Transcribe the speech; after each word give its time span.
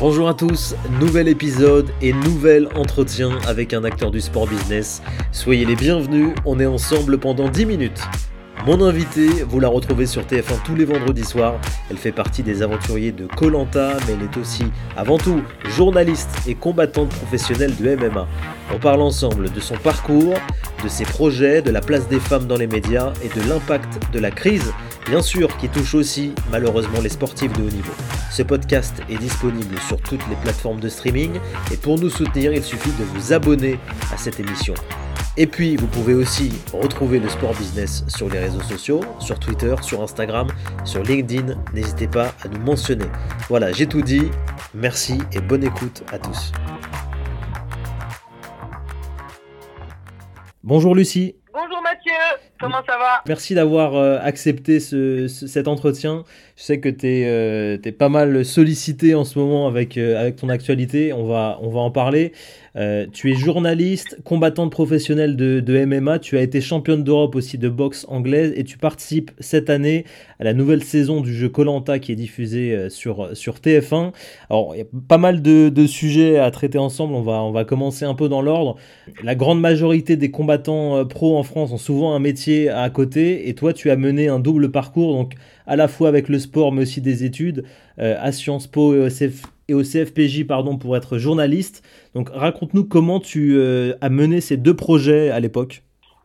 Bonjour 0.00 0.30
à 0.30 0.32
tous, 0.32 0.74
nouvel 0.98 1.28
épisode 1.28 1.90
et 2.00 2.14
nouvel 2.14 2.68
entretien 2.74 3.38
avec 3.46 3.74
un 3.74 3.84
acteur 3.84 4.10
du 4.10 4.22
sport 4.22 4.46
business. 4.46 5.02
Soyez 5.30 5.66
les 5.66 5.76
bienvenus, 5.76 6.30
on 6.46 6.58
est 6.58 6.64
ensemble 6.64 7.18
pendant 7.18 7.50
10 7.50 7.66
minutes. 7.66 8.00
Mon 8.64 8.82
invité, 8.82 9.28
vous 9.46 9.60
la 9.60 9.68
retrouvez 9.68 10.06
sur 10.06 10.22
TF1 10.22 10.62
tous 10.64 10.74
les 10.74 10.86
vendredis 10.86 11.26
soirs. 11.26 11.60
Elle 11.90 11.98
fait 11.98 12.12
partie 12.12 12.42
des 12.42 12.62
aventuriers 12.62 13.12
de 13.12 13.26
Colanta, 13.26 13.98
mais 14.06 14.14
elle 14.14 14.22
est 14.22 14.38
aussi, 14.38 14.64
avant 14.96 15.18
tout, 15.18 15.42
journaliste 15.76 16.30
et 16.46 16.54
combattante 16.54 17.10
professionnelle 17.10 17.76
de 17.76 17.96
MMA. 17.96 18.26
On 18.74 18.78
parle 18.78 19.02
ensemble 19.02 19.52
de 19.52 19.60
son 19.60 19.76
parcours, 19.76 20.34
de 20.82 20.88
ses 20.88 21.04
projets, 21.04 21.60
de 21.60 21.70
la 21.70 21.82
place 21.82 22.08
des 22.08 22.20
femmes 22.20 22.46
dans 22.46 22.56
les 22.56 22.66
médias 22.66 23.12
et 23.22 23.28
de 23.28 23.46
l'impact 23.46 24.00
de 24.14 24.18
la 24.18 24.30
crise, 24.30 24.72
bien 25.06 25.22
sûr, 25.22 25.56
qui 25.56 25.68
touche 25.68 25.94
aussi 25.94 26.32
malheureusement 26.50 27.00
les 27.00 27.08
sportifs 27.08 27.52
de 27.52 27.62
haut 27.62 27.70
niveau. 27.70 27.92
Ce 28.30 28.42
podcast 28.42 29.02
est 29.08 29.18
disponible 29.18 29.78
sur 29.86 30.00
toutes 30.00 30.26
les 30.28 30.36
plateformes 30.36 30.80
de 30.80 30.88
streaming 30.88 31.38
et 31.72 31.76
pour 31.76 31.98
nous 31.98 32.10
soutenir, 32.10 32.52
il 32.52 32.62
suffit 32.62 32.92
de 32.92 33.04
vous 33.04 33.32
abonner 33.32 33.78
à 34.12 34.16
cette 34.16 34.40
émission. 34.40 34.74
Et 35.36 35.46
puis, 35.46 35.76
vous 35.76 35.86
pouvez 35.86 36.14
aussi 36.14 36.52
retrouver 36.72 37.18
le 37.18 37.28
sport 37.28 37.54
business 37.54 38.04
sur 38.08 38.28
les 38.28 38.38
réseaux 38.38 38.60
sociaux, 38.62 39.00
sur 39.20 39.38
Twitter, 39.38 39.74
sur 39.80 40.02
Instagram, 40.02 40.48
sur 40.84 41.02
LinkedIn. 41.02 41.54
N'hésitez 41.72 42.08
pas 42.08 42.34
à 42.42 42.48
nous 42.48 42.60
mentionner. 42.60 43.06
Voilà, 43.48 43.72
j'ai 43.72 43.86
tout 43.86 44.02
dit. 44.02 44.30
Merci 44.74 45.18
et 45.32 45.40
bonne 45.40 45.64
écoute 45.64 46.02
à 46.12 46.18
tous. 46.18 46.52
Bonjour 50.62 50.94
Lucie. 50.94 51.36
Bonjour 51.52 51.80
Mathieu, 51.82 52.49
comment 52.60 52.82
ça 52.86 52.98
va? 52.98 53.22
Merci 53.26 53.54
d'avoir 53.54 53.94
euh, 53.94 54.18
accepté 54.22 54.80
ce, 54.80 55.26
cet 55.28 55.66
entretien. 55.68 56.24
Je 56.56 56.62
sais 56.62 56.80
que 56.80 56.88
tu 56.88 57.06
es, 57.06 57.26
euh, 57.26 57.92
pas 57.98 58.08
mal 58.08 58.44
sollicité 58.44 59.14
en 59.14 59.24
ce 59.24 59.38
moment 59.38 59.66
avec, 59.66 59.96
euh, 59.96 60.20
avec 60.20 60.36
ton 60.36 60.48
actualité, 60.48 61.12
on 61.12 61.26
va, 61.26 61.58
on 61.62 61.70
va 61.70 61.80
en 61.80 61.90
parler. 61.90 62.32
Euh, 62.76 63.06
tu 63.12 63.32
es 63.32 63.34
journaliste, 63.34 64.18
combattante 64.24 64.70
professionnelle 64.70 65.36
de, 65.36 65.84
MMA, 65.84 66.18
tu 66.18 66.36
as 66.38 66.42
été 66.42 66.60
championne 66.60 67.02
d'Europe 67.02 67.34
aussi 67.34 67.58
de 67.58 67.68
boxe 67.68 68.06
anglaise 68.08 68.52
et 68.56 68.64
tu 68.64 68.78
participes 68.78 69.30
cette 69.40 69.70
année 69.70 70.04
à 70.38 70.44
la 70.44 70.52
nouvelle 70.52 70.84
saison 70.84 71.20
du 71.20 71.34
jeu 71.34 71.48
Colanta 71.48 71.98
qui 71.98 72.12
est 72.12 72.16
diffusé 72.16 72.74
euh, 72.74 72.88
sur, 72.88 73.36
sur 73.36 73.56
TF1. 73.56 74.12
Alors, 74.50 74.74
il 74.74 74.78
y 74.78 74.82
a 74.82 74.86
pas 75.08 75.18
mal 75.18 75.42
de, 75.42 75.86
sujets 75.86 76.38
à 76.38 76.50
traiter 76.50 76.78
ensemble, 76.78 77.14
on 77.14 77.22
va, 77.22 77.42
on 77.42 77.50
va 77.52 77.64
commencer 77.64 78.04
un 78.04 78.14
peu 78.14 78.28
dans 78.28 78.42
l'ordre. 78.42 78.76
La 79.24 79.34
grande 79.34 79.60
majorité 79.60 80.16
des 80.16 80.30
combattants 80.30 80.96
euh, 80.96 81.04
pro 81.04 81.36
en 81.36 81.42
France 81.42 81.72
ont 81.72 81.78
souvent 81.78 82.14
un 82.14 82.20
métier 82.20 82.68
à 82.68 82.88
côté 82.90 83.48
et 83.48 83.54
toi, 83.54 83.72
tu 83.72 83.90
as 83.90 83.96
mené 83.96 84.28
un 84.28 84.38
double 84.38 84.70
parcours, 84.70 85.14
donc 85.14 85.34
à 85.70 85.76
la 85.76 85.88
fois 85.88 86.08
avec 86.08 86.28
le 86.28 86.38
sport 86.38 86.72
mais 86.72 86.82
aussi 86.82 87.00
des 87.00 87.24
études 87.24 87.64
à 87.96 88.32
Sciences 88.32 88.66
Po 88.66 88.94
et 89.70 89.74
au 89.74 89.82
CFPJ 89.82 90.46
pardon, 90.46 90.76
pour 90.76 90.96
être 90.96 91.16
journaliste. 91.16 91.86
Donc 92.14 92.28
raconte-nous 92.32 92.84
comment 92.84 93.20
tu 93.20 93.54
euh, 93.56 93.94
as 94.00 94.08
mené 94.08 94.40
ces 94.40 94.56
deux 94.56 94.74
projets 94.74 95.30
à 95.30 95.38
l'époque. 95.40 95.82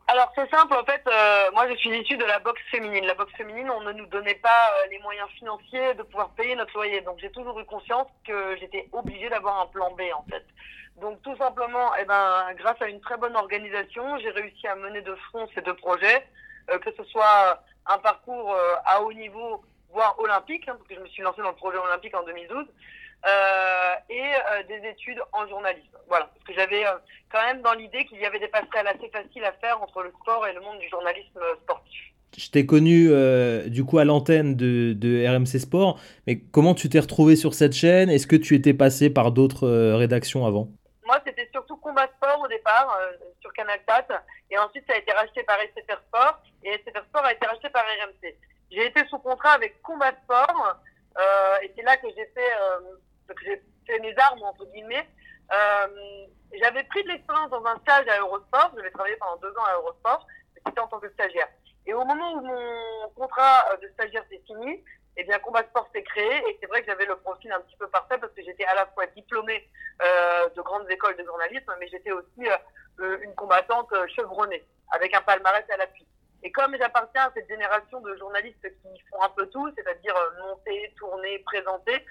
Alors 0.08 0.30
c'est 0.34 0.48
simple, 0.50 0.74
en 0.74 0.84
fait, 0.84 1.02
euh, 1.06 1.50
moi 1.52 1.68
je 1.68 1.74
suis 1.76 1.90
issue 1.98 2.16
de 2.16 2.24
la 2.24 2.38
boxe 2.40 2.60
féminine. 2.70 3.04
La 3.06 3.14
boxe 3.14 3.32
féminine, 3.36 3.68
on 3.70 3.82
ne 3.82 3.92
nous 3.92 4.06
donnait 4.06 4.34
pas 4.34 4.48
euh, 4.48 4.88
les 4.90 4.98
moyens 5.00 5.28
financiers 5.38 5.94
de 5.94 6.02
pouvoir 6.02 6.30
payer 6.30 6.54
notre 6.56 6.74
loyer. 6.74 7.00
Donc 7.02 7.18
j'ai 7.20 7.30
toujours 7.30 7.58
eu 7.60 7.64
conscience 7.64 8.08
que 8.26 8.56
j'étais 8.60 8.88
obligée 8.92 9.28
d'avoir 9.28 9.60
un 9.60 9.66
plan 9.66 9.90
B 9.92 10.02
en 10.16 10.24
fait. 10.30 10.44
Donc 11.00 11.20
tout 11.22 11.36
simplement, 11.36 11.90
eh 12.00 12.04
ben, 12.04 12.46
grâce 12.56 12.80
à 12.80 12.88
une 12.88 13.00
très 13.00 13.16
bonne 13.16 13.36
organisation, 13.36 14.18
j'ai 14.18 14.30
réussi 14.30 14.66
à 14.66 14.76
mener 14.76 15.02
de 15.02 15.14
front 15.28 15.46
ces 15.54 15.60
deux 15.60 15.74
projets, 15.74 16.24
que 16.68 16.90
ce 16.96 17.04
soit 17.04 17.62
un 17.88 17.98
parcours 17.98 18.56
à 18.84 19.02
haut 19.02 19.12
niveau, 19.12 19.62
voire 19.92 20.16
olympique, 20.18 20.68
hein, 20.68 20.74
parce 20.76 20.88
que 20.88 20.94
je 20.94 21.00
me 21.00 21.06
suis 21.06 21.22
lancée 21.22 21.42
dans 21.42 21.50
le 21.50 21.54
projet 21.56 21.78
olympique 21.78 22.14
en 22.14 22.24
2012, 22.24 22.66
euh, 23.26 23.94
et 24.08 24.20
euh, 24.20 24.62
des 24.68 24.88
études 24.88 25.18
en 25.32 25.48
journalisme. 25.48 25.96
Voilà, 26.08 26.26
parce 26.26 26.44
que 26.44 26.52
j'avais 26.54 26.86
euh, 26.86 26.92
quand 27.32 27.42
même 27.44 27.60
dans 27.62 27.72
l'idée 27.72 28.04
qu'il 28.04 28.20
y 28.20 28.24
avait 28.24 28.38
des 28.38 28.46
passerelles 28.46 28.86
assez 28.86 29.08
faciles 29.08 29.42
à 29.42 29.52
faire 29.52 29.82
entre 29.82 30.02
le 30.02 30.10
sport 30.20 30.46
et 30.46 30.52
le 30.52 30.60
monde 30.60 30.78
du 30.78 30.88
journalisme 30.88 31.40
sportif. 31.62 32.12
Je 32.36 32.50
t'ai 32.50 32.66
connu 32.66 33.08
du 33.70 33.84
coup 33.84 33.98
à 33.98 34.04
l'antenne 34.04 34.56
de, 34.56 34.92
de, 34.92 35.26
RMC 35.26 35.58
Sport, 35.58 35.98
mais 36.26 36.38
comment 36.38 36.74
tu 36.74 36.90
t'es 36.90 37.00
retrouvé 37.00 37.34
sur 37.34 37.54
cette 37.54 37.72
chaîne? 37.72 38.10
Est-ce 38.10 38.26
que 38.26 38.36
tu 38.36 38.54
étais 38.54 38.74
passé 38.74 39.08
par 39.08 39.32
d'autres 39.32 39.66
rédactions 39.96 40.44
avant? 40.44 40.68
Moi, 41.06 41.18
c'était 41.24 41.48
surtout 41.50 41.76
Combat 41.78 42.08
Sport 42.18 42.35
départ 42.48 42.98
sur 43.40 43.52
Canal 43.52 43.80
4, 43.86 44.12
et 44.50 44.58
ensuite 44.58 44.86
ça 44.86 44.94
a 44.94 44.98
été 44.98 45.12
racheté 45.12 45.42
par 45.44 45.58
SFR 45.58 46.00
Sport, 46.08 46.42
et 46.62 46.72
SFR 46.84 47.04
Sport 47.04 47.24
a 47.24 47.32
été 47.32 47.46
racheté 47.46 47.68
par 47.70 47.84
RMC. 47.84 48.34
J'ai 48.70 48.86
été 48.86 49.06
sous 49.06 49.18
contrat 49.18 49.52
avec 49.52 49.80
Combat 49.82 50.12
Sport, 50.24 50.76
et 51.62 51.72
c'est 51.76 51.82
là 51.82 51.96
que 51.96 52.08
j'ai 52.16 52.26
fait 52.26 52.52
j'ai 53.42 53.62
fait 53.86 53.98
mes 54.00 54.14
armes 54.18 54.42
entre 54.42 54.66
guillemets. 54.66 55.06
Euh, 55.52 56.26
j'avais 56.60 56.84
pris 56.84 57.02
de 57.04 57.08
l'expérience 57.08 57.50
dans 57.50 57.64
un 57.64 57.76
stage 57.78 58.06
à 58.08 58.20
Eurosport. 58.20 58.72
J'avais 58.76 58.90
travaillé 58.90 59.16
pendant 59.16 59.36
deux 59.36 59.52
ans 59.56 59.64
à 59.68 59.74
Eurosport, 59.74 60.26
c'était 60.54 60.80
en 60.80 60.88
tant 60.88 60.98
que 60.98 61.10
stagiaire. 61.10 61.48
Et 61.86 61.94
au 61.94 62.04
moment 62.04 62.34
où 62.34 62.40
mon 62.40 63.08
contrat 63.14 63.76
de 63.80 63.88
stagiaire 63.88 64.24
s'est 64.28 64.42
fini, 64.46 64.82
eh 65.16 65.24
bien, 65.24 65.38
Combat 65.38 65.62
Sport 65.64 65.88
s'est 65.94 66.02
créé 66.02 66.42
et 66.48 66.58
c'est 66.60 66.66
vrai 66.66 66.80
que 66.80 66.86
j'avais 66.86 67.06
le 67.06 67.16
profil 67.16 67.50
un 67.52 67.60
petit 67.60 67.76
peu 67.76 67.88
parfait 67.88 68.18
parce 68.18 68.32
que 68.32 68.42
j'étais 68.42 68.64
à 68.64 68.74
la 68.74 68.86
fois 68.86 69.06
diplômée 69.06 69.68
euh, 70.02 70.48
de 70.50 70.62
grandes 70.62 70.90
écoles 70.90 71.16
de 71.16 71.24
journalisme, 71.24 71.74
mais 71.80 71.88
j'étais 71.88 72.12
aussi 72.12 72.48
euh, 73.00 73.18
une 73.22 73.34
combattante 73.34 73.92
chevronnée 74.14 74.64
avec 74.92 75.14
un 75.14 75.22
palmarès 75.22 75.64
à 75.70 75.76
l'appui. 75.76 76.06
Et 76.42 76.52
comme 76.52 76.76
j'appartiens 76.76 77.24
à 77.24 77.32
cette 77.34 77.48
génération 77.48 78.00
de 78.00 78.14
journalistes 78.16 78.62
qui 78.62 79.02
font 79.10 79.22
un 79.22 79.30
peu 79.30 79.46
tout, 79.48 79.70
c'est-à-dire 79.74 80.14
monter, 80.38 80.94
tourner, 80.98 81.38
présenter, 81.40 82.04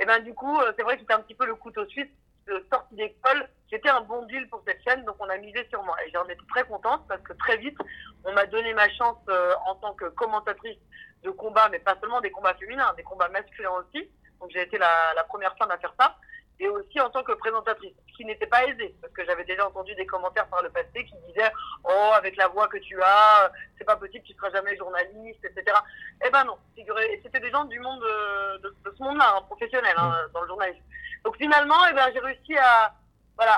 et 0.00 0.06
ben 0.06 0.18
du 0.20 0.34
coup, 0.34 0.58
euh, 0.58 0.72
c'est 0.76 0.82
vrai 0.82 0.94
que 0.94 1.02
c'était 1.02 1.12
un 1.12 1.20
petit 1.20 1.34
peu 1.34 1.46
le 1.46 1.54
couteau 1.54 1.86
suisse 1.86 2.08
de 2.46 2.64
sortie 2.72 2.94
d'école. 2.94 3.48
J'étais 3.70 3.90
un 3.90 4.00
bon 4.00 4.24
deal 4.24 4.48
pour 4.48 4.62
cette 4.66 4.82
chaîne, 4.82 5.04
donc 5.04 5.16
on 5.20 5.28
a 5.28 5.36
misé 5.36 5.66
sur 5.68 5.82
moi. 5.84 5.94
Et 6.04 6.10
j'en 6.10 6.24
étais 6.24 6.40
très 6.48 6.64
contente 6.64 7.06
parce 7.06 7.20
que 7.20 7.34
très 7.34 7.58
vite, 7.58 7.76
on 8.24 8.32
m'a 8.32 8.46
donné 8.46 8.72
ma 8.72 8.88
chance 8.88 9.18
euh, 9.28 9.54
en 9.66 9.74
tant 9.76 9.92
que 9.94 10.06
commentatrice 10.06 10.78
de 11.22 11.30
combat, 11.30 11.68
mais 11.68 11.78
pas 11.78 11.96
seulement 12.00 12.20
des 12.20 12.30
combats 12.30 12.54
féminins, 12.54 12.92
des 12.96 13.02
combats 13.02 13.28
masculins 13.28 13.72
aussi. 13.72 14.10
Donc 14.40 14.50
j'ai 14.52 14.62
été 14.62 14.78
la, 14.78 15.14
la 15.14 15.24
première 15.24 15.56
femme 15.56 15.70
à 15.70 15.78
faire 15.78 15.94
ça 15.98 16.16
et 16.60 16.68
aussi 16.68 17.00
en 17.00 17.08
tant 17.08 17.22
que 17.22 17.32
présentatrice, 17.32 17.94
ce 18.10 18.16
qui 18.16 18.24
n'était 18.26 18.46
pas 18.46 18.66
aisé, 18.66 18.94
parce 19.00 19.12
que 19.14 19.24
j'avais 19.24 19.44
déjà 19.44 19.66
entendu 19.66 19.94
des 19.94 20.04
commentaires 20.04 20.46
par 20.48 20.62
le 20.62 20.68
passé 20.68 21.04
qui 21.06 21.14
disaient 21.26 21.50
Oh, 21.84 22.10
avec 22.14 22.36
la 22.36 22.48
voix 22.48 22.68
que 22.68 22.76
tu 22.76 23.00
as, 23.02 23.50
c'est 23.78 23.84
pas 23.84 23.96
possible, 23.96 24.24
tu 24.24 24.34
seras 24.34 24.50
jamais 24.50 24.76
journaliste, 24.76 25.42
etc. 25.42 25.76
Eh 26.24 26.30
ben 26.30 26.44
non, 26.44 26.58
c'était 26.76 27.40
des 27.40 27.50
gens 27.50 27.64
du 27.64 27.80
monde 27.80 28.02
euh, 28.04 28.58
de, 28.58 28.94
ce 28.96 29.02
monde-là, 29.02 29.36
hein, 29.36 29.42
professionnel, 29.46 29.94
hein, 29.96 30.14
mm. 30.28 30.32
dans 30.32 30.42
le 30.42 30.48
journalisme. 30.48 30.84
Donc 31.24 31.36
finalement, 31.38 31.86
eh 31.90 31.94
ben, 31.94 32.10
j'ai 32.12 32.20
réussi 32.20 32.56
à, 32.58 32.94
voilà, 33.36 33.56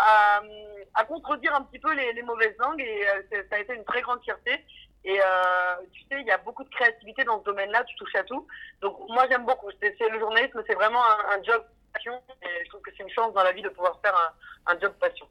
à, 0.95 1.05
contredire 1.05 1.55
un 1.56 1.62
petit 1.62 1.81
peu 1.81 1.93
les, 1.93 2.22
mauvaises 2.22 2.56
langues 2.59 2.81
et 2.81 3.09
euh, 3.09 3.43
ça 3.51 3.56
a 3.56 3.59
été 3.59 3.75
une 3.75 3.84
très 3.84 4.03
grande 4.03 4.22
fierté. 4.22 4.65
Et 5.05 5.19
euh, 5.21 5.25
tu 5.93 6.03
sais, 6.03 6.21
il 6.21 6.27
y 6.27 6.31
a 6.31 6.39
beaucoup 6.39 6.63
de 6.63 6.69
créativité 6.69 7.25
dans 7.25 7.41
ce 7.41 7.45
domaine-là, 7.45 7.83
tu 7.85 7.97
touches 7.97 8.15
à 8.15 8.23
tout. 8.23 8.47
Donc 8.81 8.97
moi 9.09 9.27
j'aime 9.29 9.45
beaucoup. 9.45 9.71
C'est 9.81 10.09
le 10.09 10.19
journalisme, 10.19 10.63
c'est 10.67 10.75
vraiment 10.75 11.03
un, 11.05 11.39
un 11.39 11.43
job 11.43 11.63
passion 11.93 12.13
et 12.43 12.65
je 12.65 12.69
trouve 12.69 12.83
que 12.83 12.91
c'est 12.97 13.03
une 13.03 13.11
chance 13.11 13.33
dans 13.35 13.43
la 13.43 13.53
vie 13.53 13.63
de 13.63 13.69
pouvoir 13.69 13.99
faire 14.03 14.15
un, 14.15 14.73
un 14.75 14.81
job 14.81 14.93
passion. 15.01 15.27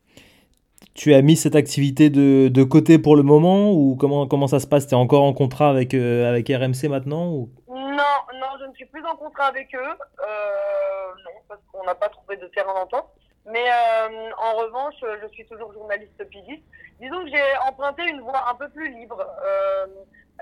Tu 0.94 1.14
as 1.14 1.22
mis 1.22 1.38
cette 1.38 1.56
activité 1.56 2.10
de, 2.10 2.50
de, 2.50 2.64
côté 2.64 3.00
pour 3.00 3.16
le 3.16 3.24
moment 3.24 3.72
ou 3.72 3.96
comment, 3.96 4.28
comment 4.28 4.48
ça 4.48 4.60
se 4.60 4.68
passe? 4.68 4.88
Tu 4.88 4.94
es 4.94 4.98
encore 4.98 5.24
en 5.24 5.34
contrat 5.34 5.70
avec, 5.70 5.94
euh, 5.94 6.28
avec 6.28 6.50
RMC 6.50 6.90
maintenant 6.90 7.30
ou... 7.30 7.50
Non, 7.70 8.18
non, 8.34 8.48
je 8.60 8.66
ne 8.66 8.74
suis 8.74 8.86
plus 8.86 9.06
en 9.06 9.16
contrat 9.16 9.46
avec 9.46 9.74
eux. 9.74 9.80
Euh, 9.80 11.08
non, 11.24 11.40
parce 11.48 11.62
qu'on 11.72 11.86
n'a 11.86 11.96
pas 11.96 12.10
trouvé 12.10 12.36
de 12.36 12.48
terrain 12.48 12.74
d'entente. 12.74 13.08
Mais 13.46 13.66
euh, 13.70 14.32
en 14.38 14.54
revanche, 14.56 14.96
je 15.22 15.28
suis 15.30 15.46
toujours 15.48 15.74
journaliste 15.74 16.24
pigiste. 16.30 16.64
Disons 17.00 17.24
que 17.24 17.32
j'ai 17.32 17.58
emprunté 17.68 18.04
une 18.04 18.22
voie 18.22 18.50
un 18.50 18.56
peu 18.56 18.70
plus 18.70 18.90
libre. 18.90 19.26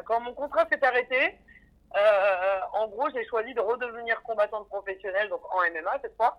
quand 0.05 0.19
mon 0.19 0.33
contrat 0.33 0.65
s'est 0.69 0.83
arrêté, 0.83 1.37
euh, 1.95 2.59
en 2.73 2.87
gros, 2.87 3.09
j'ai 3.13 3.25
choisi 3.25 3.53
de 3.53 3.61
redevenir 3.61 4.21
combattante 4.23 4.67
professionnelle, 4.69 5.29
donc 5.29 5.41
en 5.53 5.59
MMA 5.71 5.99
cette 6.01 6.15
fois. 6.15 6.37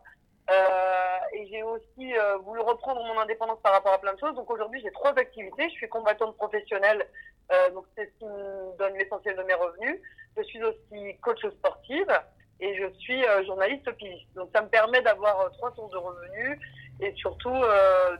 Euh, 0.50 1.18
et 1.32 1.46
j'ai 1.48 1.62
aussi 1.62 2.16
euh, 2.16 2.38
voulu 2.38 2.60
reprendre 2.60 3.02
mon 3.04 3.20
indépendance 3.20 3.60
par 3.62 3.72
rapport 3.72 3.92
à 3.92 3.98
plein 3.98 4.14
de 4.14 4.18
choses. 4.18 4.34
Donc 4.34 4.50
aujourd'hui, 4.50 4.80
j'ai 4.82 4.90
trois 4.90 5.12
activités. 5.16 5.68
Je 5.68 5.74
suis 5.74 5.88
combattante 5.88 6.36
professionnelle, 6.36 7.06
euh, 7.52 7.70
donc 7.70 7.84
c'est 7.96 8.06
ce 8.06 8.18
qui 8.18 8.24
me 8.24 8.76
donne 8.76 8.94
l'essentiel 8.94 9.36
de 9.36 9.42
mes 9.44 9.54
revenus. 9.54 10.00
Je 10.36 10.42
suis 10.42 10.62
aussi 10.62 11.16
coach 11.20 11.40
sportive 11.58 12.12
et 12.60 12.76
je 12.76 12.84
suis 12.98 13.24
euh, 13.24 13.44
journaliste 13.44 13.90
piste. 13.92 14.26
Donc 14.34 14.50
ça 14.54 14.62
me 14.62 14.68
permet 14.68 15.02
d'avoir 15.02 15.40
euh, 15.40 15.48
trois 15.50 15.72
sources 15.74 15.92
de 15.92 15.98
revenus 15.98 16.58
et 17.02 17.14
surtout 17.16 17.54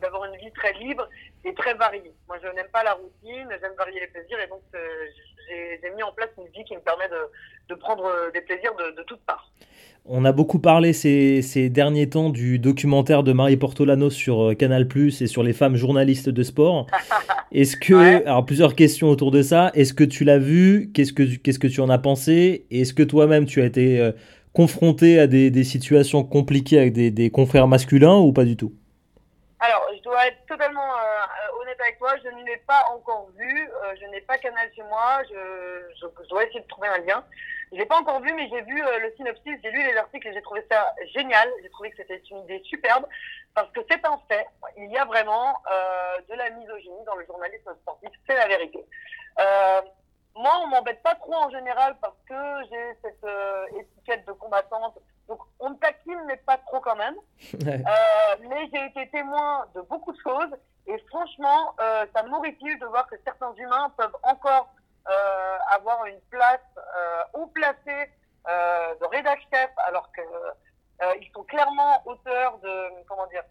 d'avoir 0.01 0.25
une 0.25 0.37
vie 0.37 0.51
très 0.53 0.73
libre 0.73 1.07
et 1.45 1.53
très 1.53 1.73
variée. 1.73 2.13
Moi, 2.27 2.37
je 2.41 2.47
n'aime 2.47 2.69
pas 2.71 2.83
la 2.83 2.93
routine, 2.93 3.47
j'aime 3.61 3.73
varier 3.77 3.99
les 3.99 4.07
plaisirs 4.07 4.39
et 4.39 4.47
donc 4.47 4.61
j'ai 5.49 5.89
mis 5.95 6.03
en 6.03 6.11
place 6.11 6.29
une 6.37 6.47
vie 6.47 6.63
qui 6.63 6.75
me 6.75 6.81
permet 6.81 7.09
de, 7.09 7.29
de 7.69 7.75
prendre 7.75 8.31
des 8.33 8.41
plaisirs 8.41 8.75
de, 8.75 8.95
de 8.95 9.03
toutes 9.03 9.21
parts. 9.21 9.51
On 10.05 10.25
a 10.25 10.31
beaucoup 10.31 10.57
parlé 10.57 10.93
ces, 10.93 11.43
ces, 11.43 11.69
derniers 11.69 12.09
temps 12.09 12.31
du 12.31 12.57
documentaire 12.57 13.21
de 13.21 13.33
Marie 13.33 13.57
Portolano 13.57 14.09
sur 14.09 14.49
euh, 14.49 14.53
Canal 14.55 14.87
Plus 14.87 15.21
et 15.21 15.27
sur 15.27 15.43
les 15.43 15.53
femmes 15.53 15.75
journalistes 15.75 16.29
de 16.29 16.41
sport. 16.41 16.87
Est-ce 17.51 17.77
que, 17.77 18.25
alors 18.25 18.43
plusieurs 18.45 18.73
questions 18.75 19.09
autour 19.09 19.29
de 19.29 19.43
ça. 19.43 19.71
Est-ce 19.75 19.93
que 19.93 20.03
tu 20.03 20.23
l'as 20.23 20.39
vu? 20.39 20.89
Qu'est-ce 20.93 21.13
que 21.13 21.23
qu'est-ce 21.23 21.59
que 21.59 21.67
tu 21.67 21.81
en 21.81 21.89
as 21.89 21.99
pensé? 21.99 22.65
Est-ce 22.71 22.93
que 22.93 23.03
toi-même 23.03 23.45
tu 23.45 23.61
as 23.61 23.65
été 23.65 23.99
euh, 23.99 24.11
confronté 24.53 25.19
à 25.19 25.27
des, 25.27 25.63
situations 25.63 26.23
compliquées 26.23 26.79
avec 26.79 26.93
des, 26.93 27.31
confrères 27.31 27.67
masculins 27.67 28.17
ou 28.17 28.33
pas 28.33 28.43
du 28.43 28.57
tout? 28.57 28.73
Alors, 29.59 29.85
je 29.95 30.01
dois 30.01 30.25
être 30.25 30.43
totalement 30.47 30.81
euh, 30.81 31.61
honnête 31.61 31.79
avec 31.79 31.99
toi, 31.99 32.13
je 32.23 32.29
ne 32.29 32.43
l'ai 32.45 32.57
pas 32.67 32.83
encore 32.91 33.29
vu, 33.37 33.69
euh, 33.69 33.93
je 34.01 34.07
n'ai 34.07 34.21
pas 34.21 34.39
Canal 34.39 34.67
chez 34.75 34.81
moi, 34.83 35.21
je, 35.29 36.07
dois 36.29 36.43
essayer 36.45 36.61
de 36.61 36.67
trouver 36.67 36.87
un 36.87 36.97
lien. 36.99 37.23
Je 37.71 37.77
l'ai 37.77 37.85
pas 37.85 37.99
encore 37.99 38.21
vu, 38.21 38.33
mais 38.33 38.49
j'ai 38.49 38.61
vu 38.63 38.83
euh, 38.83 38.99
le 38.99 39.13
synopsis, 39.15 39.59
j'ai 39.63 39.71
lu 39.71 39.83
les 39.83 39.95
articles 39.95 40.27
et 40.27 40.33
j'ai 40.33 40.41
trouvé 40.41 40.65
ça 40.69 40.91
génial. 41.13 41.47
J'ai 41.61 41.69
trouvé 41.69 41.91
que 41.91 41.97
c'était 41.97 42.21
une 42.31 42.39
idée 42.39 42.61
superbe 42.65 43.05
parce 43.53 43.71
que 43.71 43.81
c'est 43.89 44.03
un 44.03 44.19
fait. 44.27 44.47
Il 44.77 44.91
y 44.91 44.97
a 44.97 45.05
vraiment 45.05 45.55
de 46.27 46.35
la 46.35 46.49
misogynie 46.51 47.03
dans 47.05 47.15
le 47.15 47.25
journalisme 47.25 47.71
sportif, 47.81 48.09
c'est 48.27 48.35
la 48.35 48.47
vérité. 48.47 48.83
Moi, 50.35 50.51
on 50.63 50.67
m'embête 50.67 51.03
pas 51.03 51.15
trop 51.15 51.35
en 51.35 51.49
général 51.49 51.97
parce 52.01 52.15
que 52.27 52.69
j'ai 52.69 52.97
cette 53.03 53.23
euh, 53.23 53.65
étiquette 53.79 54.25
de 54.25 54.31
combattante. 54.33 54.97
Donc, 55.27 55.39
on 55.59 55.71
me 55.71 55.75
taquine, 55.75 56.19
mais 56.25 56.37
pas 56.37 56.57
trop 56.57 56.79
quand 56.79 56.95
même. 56.95 57.15
Euh, 57.53 58.35
mais 58.49 58.69
j'ai 58.73 58.85
été 58.85 59.09
témoin 59.09 59.65
de 59.75 59.81
beaucoup 59.81 60.13
de 60.13 60.19
choses. 60.21 60.55
Et 60.87 60.97
franchement, 61.09 61.75
euh, 61.79 62.05
ça 62.15 62.23
m'horripile 62.23 62.79
de 62.79 62.85
voir 62.85 63.07
que 63.07 63.15
certains 63.23 63.53
humains 63.55 63.91
peuvent 63.97 64.15
encore 64.23 64.69
euh, 65.09 65.57
avoir 65.71 66.05
une 66.05 66.19
place 66.29 66.59
euh, 66.77 67.23
haut 67.33 67.47
placée 67.47 68.11
euh, 68.47 68.95
de 69.01 69.05
rédac 69.07 69.39
chef 69.51 69.71
alors 69.87 70.11
que 70.11 70.21
ils 71.19 71.31
sont 71.33 71.41
clairement 71.43 72.03
auteurs 72.05 72.59
de 72.59 73.03
comment 73.07 73.25
dire 73.25 73.41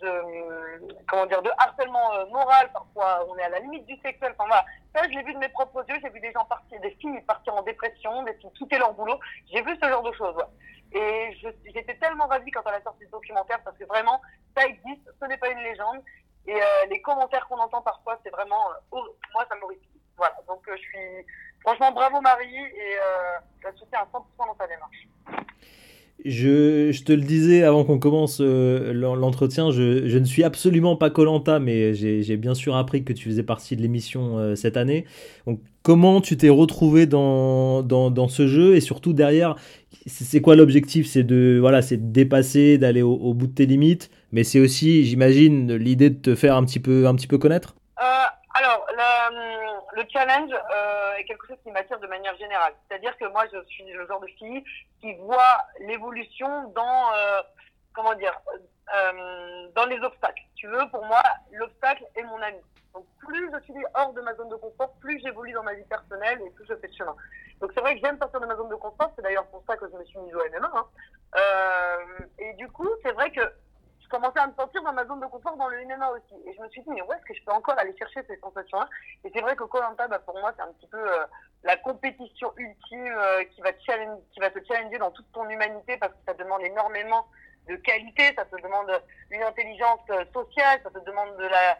de 0.00 1.02
comment 1.08 1.26
dire 1.26 1.42
de 1.42 1.50
harcèlement 1.58 2.14
euh, 2.14 2.26
moral 2.26 2.70
parfois 2.72 3.24
on 3.28 3.36
est 3.36 3.42
à 3.42 3.48
la 3.48 3.58
limite 3.60 3.86
du 3.86 3.96
sexuel 4.00 4.34
enfin 4.36 4.46
voilà. 4.48 4.64
Ça 4.94 5.02
je 5.04 5.16
l'ai 5.16 5.22
vu 5.22 5.34
de 5.34 5.38
mes 5.38 5.48
propres 5.48 5.84
yeux 5.88 5.96
j'ai 6.02 6.10
vu 6.10 6.20
des 6.20 6.32
gens 6.32 6.44
partir 6.44 6.80
des 6.80 6.90
filles 6.92 7.20
partir 7.22 7.54
en 7.54 7.62
dépression 7.62 8.22
des 8.24 8.34
filles 8.34 8.52
quitter 8.52 8.78
leur 8.78 8.94
boulot. 8.94 9.18
J'ai 9.52 9.62
vu 9.62 9.76
ce 9.80 9.88
genre 9.88 10.02
de 10.02 10.12
choses 10.12 10.42
et 10.92 11.36
j'étais 11.72 11.94
tellement 11.96 12.26
ravie 12.26 12.50
quand 12.50 12.62
on 12.64 12.70
a 12.70 12.80
sorti 12.82 13.04
ce 13.04 13.10
documentaire 13.10 13.60
parce 13.64 13.76
que 13.78 13.84
vraiment 13.84 14.20
ça 14.56 14.66
existe 14.66 15.08
ce 15.20 15.26
n'est 15.26 15.38
pas 15.38 15.50
une 15.50 15.60
légende. 15.60 16.02
Et 16.46 16.54
euh, 16.54 16.86
les 16.88 17.00
commentaires 17.02 17.46
qu'on 17.48 17.58
entend 17.58 17.82
parfois 17.82 18.18
c'est 18.24 18.30
vraiment 18.30 18.70
euh, 18.92 19.00
moi 19.34 19.44
ça 19.48 19.56
m'horripile. 19.56 19.88
Voilà. 20.16 20.36
Donc 20.48 20.62
je 20.66 20.76
suis 20.76 21.26
franchement 21.62 21.92
bravo 21.92 22.20
Marie 22.20 22.64
et 22.64 22.96
je 23.60 23.66
la 23.66 23.72
soutiens 23.74 24.00
à 24.00 24.04
100% 24.04 24.22
dans 24.38 24.56
sa 24.56 24.66
démarche 24.66 25.06
je, 26.24 26.92
je, 26.92 27.02
te 27.02 27.12
le 27.12 27.22
disais 27.22 27.62
avant 27.62 27.84
qu'on 27.84 27.98
commence 27.98 28.38
euh, 28.40 28.92
l'entretien, 28.92 29.70
je, 29.70 30.08
je, 30.08 30.18
ne 30.18 30.24
suis 30.24 30.44
absolument 30.44 30.96
pas 30.96 31.10
Colanta, 31.10 31.58
mais 31.58 31.94
j'ai 31.94 32.36
bien 32.36 32.54
sûr 32.54 32.76
appris 32.76 33.04
que 33.04 33.12
tu 33.12 33.28
faisais 33.28 33.42
partie 33.42 33.76
de 33.76 33.82
l'émission 33.82 34.38
euh, 34.38 34.54
cette 34.54 34.76
année. 34.76 35.06
Donc, 35.46 35.60
comment 35.82 36.20
tu 36.20 36.36
t'es 36.36 36.48
retrouvé 36.48 37.06
dans, 37.06 37.82
dans, 37.82 38.10
dans, 38.10 38.28
ce 38.28 38.46
jeu? 38.46 38.76
Et 38.76 38.80
surtout 38.80 39.12
derrière, 39.12 39.56
c'est 40.06 40.40
quoi 40.40 40.56
l'objectif? 40.56 41.06
C'est 41.06 41.24
de 41.24 41.58
voilà, 41.60 41.82
c'est 41.82 42.12
dépasser, 42.12 42.78
d'aller 42.78 43.02
au, 43.02 43.34
bout 43.34 43.46
de 43.46 43.54
tes 43.54 43.66
limites, 43.66 44.10
mais 44.32 44.44
c'est 44.44 44.60
aussi, 44.60 45.04
j'imagine, 45.04 45.74
l'idée 45.74 46.10
de 46.10 46.18
te 46.18 46.34
faire 46.34 46.56
un 46.56 46.64
petit 46.64 46.80
peu 46.80 47.06
un 47.06 47.14
petit 47.14 47.26
peu 47.26 47.38
connaître? 47.38 47.74
Euh, 48.00 48.02
alors, 48.54 48.86
le, 48.96 49.69
le 49.92 50.04
challenge 50.12 50.50
euh, 50.52 51.14
est 51.14 51.24
quelque 51.24 51.46
chose 51.46 51.56
qui 51.62 51.70
m'attire 51.70 51.98
de 51.98 52.06
manière 52.06 52.36
générale. 52.36 52.74
C'est-à-dire 52.88 53.16
que 53.18 53.26
moi, 53.26 53.44
je 53.52 53.62
suis 53.66 53.84
le 53.84 54.06
genre 54.06 54.20
de 54.20 54.26
fille 54.26 54.64
qui 55.00 55.14
voit 55.14 55.58
l'évolution 55.80 56.68
dans, 56.70 57.12
euh, 57.14 57.42
comment 57.94 58.14
dire, 58.14 58.38
euh, 58.94 59.68
dans 59.74 59.86
les 59.86 59.98
obstacles. 60.00 60.42
Tu 60.56 60.66
veux, 60.66 60.88
pour 60.90 61.04
moi, 61.04 61.22
l'obstacle 61.52 62.04
est 62.16 62.22
mon 62.24 62.40
ami. 62.42 62.60
Donc, 62.94 63.06
plus 63.18 63.50
je 63.52 63.60
suis 63.64 63.84
hors 63.94 64.12
de 64.12 64.20
ma 64.20 64.34
zone 64.34 64.48
de 64.48 64.56
confort, 64.56 64.92
plus 65.00 65.20
j'évolue 65.20 65.52
dans 65.52 65.62
ma 65.62 65.74
vie 65.74 65.84
personnelle 65.84 66.40
et 66.44 66.50
plus 66.50 66.66
je 66.68 66.74
fais 66.74 66.88
de 66.88 66.94
chemin. 66.94 67.14
Donc, 67.60 67.70
c'est 67.74 67.80
vrai 67.80 67.94
que 67.94 68.00
j'aime 68.04 68.18
sortir 68.18 68.40
de 68.40 68.46
ma 68.46 68.56
zone 68.56 68.68
de 68.68 68.74
confort. 68.74 69.12
C'est 69.14 69.22
d'ailleurs 69.22 69.46
pour 69.46 69.62
ça 69.66 69.76
que 69.76 69.88
je 69.90 69.96
me 69.96 70.04
suis 70.04 70.18
mise 70.18 70.34
au 70.34 70.42
MMA. 70.50 70.72
Hein. 70.74 71.98
Et 72.38 72.54
du 72.54 72.68
coup, 72.68 72.88
c'est 73.02 73.12
vrai 73.12 73.30
que 73.30 73.40
commençais 74.10 74.40
à 74.40 74.46
me 74.46 74.54
sentir 74.54 74.82
dans 74.82 74.92
ma 74.92 75.06
zone 75.06 75.20
de 75.20 75.26
confort 75.26 75.56
dans 75.56 75.68
le 75.68 75.84
MMA 75.84 76.10
aussi. 76.10 76.34
Et 76.46 76.52
je 76.52 76.60
me 76.60 76.68
suis 76.68 76.82
dit, 76.82 76.90
mais 76.90 77.00
où 77.02 77.12
est-ce 77.12 77.24
que 77.24 77.34
je 77.34 77.42
peux 77.44 77.52
encore 77.52 77.78
aller 77.78 77.96
chercher 77.96 78.20
ces 78.28 78.36
sensations-là? 78.38 78.88
Et 79.24 79.30
c'est 79.32 79.40
vrai 79.40 79.56
que 79.56 79.64
Colanta, 79.64 80.08
bah, 80.08 80.18
pour 80.18 80.38
moi, 80.38 80.52
c'est 80.56 80.62
un 80.62 80.72
petit 80.72 80.88
peu 80.88 80.98
euh, 80.98 81.24
la 81.62 81.76
compétition 81.78 82.52
ultime 82.56 83.06
euh, 83.06 83.44
qui, 83.44 83.62
va 83.62 83.72
qui 83.72 84.40
va 84.40 84.50
te 84.50 84.64
challenger 84.66 84.98
dans 84.98 85.12
toute 85.12 85.30
ton 85.32 85.48
humanité 85.48 85.96
parce 85.96 86.12
que 86.12 86.18
ça 86.26 86.34
demande 86.34 86.62
énormément 86.62 87.26
de 87.68 87.76
qualité, 87.76 88.34
ça 88.36 88.44
te 88.44 88.60
demande 88.60 88.90
une 89.30 89.42
intelligence 89.42 90.00
euh, 90.10 90.24
sociale, 90.32 90.80
ça 90.82 90.90
te 90.90 90.98
demande 91.04 91.36
de 91.36 91.46
la, 91.46 91.78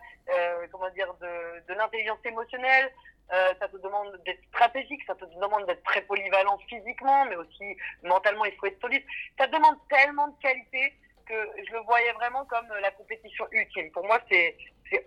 comment 0.71 0.89
dire, 0.91 1.13
de, 1.21 1.67
de 1.67 1.75
l'intelligence 1.75 2.19
émotionnelle. 2.25 2.93
ça 3.31 3.69
te 3.69 3.77
demande 3.79 4.17
d'être 4.25 4.43
stratégique, 4.49 5.03
ça 5.07 5.15
te 5.17 5.25
demande 5.25 5.67
d'être 5.67 5.83
très 5.83 6.03
polyvalent 6.03 6.59
physiquement, 6.69 7.25
mais 7.25 7.37
aussi 7.37 7.77
mentalement, 8.05 8.45
il 8.45 8.55
faut 8.57 8.67
être 8.67 8.81
solide. 8.81 9.03
Ça 9.39 9.49
demande 9.49 9.77
tellement 9.89 10.29
de 10.29 10.41
qualité 10.41 10.95
je 11.31 11.73
le 11.73 11.81
voyais 11.81 12.13
vraiment 12.13 12.45
comme 12.47 12.67
la 12.81 12.91
compétition 12.91 13.47
ultime. 13.53 13.91
Pour 13.93 14.05
moi, 14.05 14.19
c'est 14.31 14.57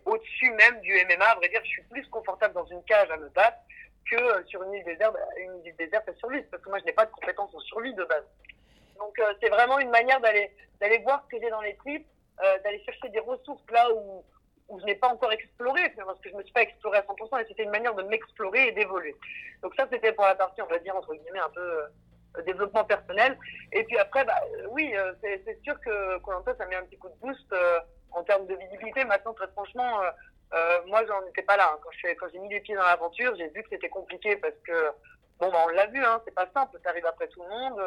au-dessus 0.05 0.51
même 0.51 0.79
du 0.81 0.93
MMA. 1.05 1.25
À 1.25 1.35
vrai 1.35 1.49
dire, 1.49 1.61
je 1.63 1.69
suis 1.69 1.83
plus 1.83 2.07
confortable 2.09 2.53
dans 2.53 2.65
une 2.65 2.83
cage 2.83 3.09
à 3.11 3.17
me 3.17 3.29
battre 3.29 3.57
que 4.09 4.15
euh, 4.15 4.43
sur 4.45 4.63
une 4.63 4.73
île 4.73 4.83
déserte, 4.83 5.15
une 5.37 5.65
île 5.65 5.75
déserte 5.77 6.07
à 6.09 6.13
survie, 6.15 6.41
parce 6.51 6.61
que 6.61 6.69
moi, 6.69 6.79
je 6.79 6.85
n'ai 6.85 6.93
pas 6.93 7.05
de 7.05 7.11
compétences 7.11 7.53
en 7.53 7.59
survie 7.59 7.93
de 7.93 8.03
base. 8.03 8.25
Donc, 8.97 9.17
euh, 9.19 9.33
c'est 9.41 9.49
vraiment 9.49 9.79
une 9.79 9.89
manière 9.89 10.19
d'aller 10.21 10.97
voir 10.99 11.23
ce 11.23 11.35
que 11.35 11.41
j'ai 11.41 11.49
dans 11.49 11.61
les 11.61 11.75
tripes, 11.77 12.07
euh, 12.43 12.59
d'aller 12.59 12.81
chercher 12.83 13.09
des 13.09 13.19
ressources 13.19 13.63
là 13.71 13.91
où 13.93 14.23
où 14.69 14.79
je 14.79 14.85
n'ai 14.85 14.95
pas 14.95 15.09
encore 15.09 15.31
exploré, 15.33 15.81
parce 15.89 16.19
que 16.21 16.29
je 16.29 16.33
ne 16.33 16.39
me 16.39 16.43
suis 16.43 16.53
pas 16.53 16.61
exploré 16.61 16.97
à 16.97 17.01
100%, 17.01 17.37
et 17.37 17.45
c'était 17.49 17.63
une 17.63 17.69
manière 17.69 17.93
de 17.93 18.03
m'explorer 18.03 18.69
et 18.69 18.71
d'évoluer. 18.71 19.13
Donc 19.61 19.75
ça, 19.75 19.85
c'était 19.91 20.13
pour 20.13 20.23
la 20.23 20.35
partie, 20.35 20.61
on 20.61 20.67
va 20.67 20.79
dire, 20.79 20.95
entre 20.95 21.13
guillemets, 21.13 21.39
un 21.39 21.49
peu 21.49 21.83
développement 22.41 22.83
personnel. 22.83 23.37
Et 23.71 23.83
puis 23.83 23.97
après, 23.97 24.25
bah, 24.25 24.39
oui, 24.71 24.93
euh, 24.95 25.13
c'est 25.21 25.61
sûr 25.63 25.79
que 25.81 26.17
Colanta, 26.19 26.55
ça 26.57 26.65
met 26.65 26.75
un 26.75 26.83
petit 26.83 26.97
coup 26.97 27.09
de 27.09 27.15
boost 27.21 27.51
euh, 27.53 27.79
en 28.11 28.23
termes 28.23 28.47
de 28.47 28.55
visibilité. 28.55 29.03
Maintenant, 29.05 29.33
très 29.33 29.47
franchement, 29.49 30.01
euh, 30.53 30.79
moi, 30.87 31.05
j'en 31.07 31.25
étais 31.27 31.43
pas 31.43 31.57
là. 31.57 31.71
Hein. 31.73 31.79
Quand 32.19 32.27
j'ai 32.31 32.39
mis 32.39 32.49
les 32.49 32.59
pieds 32.59 32.75
dans 32.75 32.83
l'aventure, 32.83 33.35
j'ai 33.37 33.49
vu 33.49 33.61
que 33.63 33.69
c'était 33.69 33.89
compliqué 33.89 34.35
parce 34.37 34.55
que, 34.65 34.89
bon, 35.39 35.51
bah, 35.51 35.59
on 35.65 35.67
l'a 35.69 35.87
vu, 35.87 36.03
hein, 36.03 36.21
c'est 36.25 36.33
pas 36.33 36.49
simple. 36.53 36.79
Ça 36.83 36.89
arrive 36.89 37.05
après 37.05 37.27
tout 37.27 37.43
le 37.43 37.49
monde. 37.49 37.81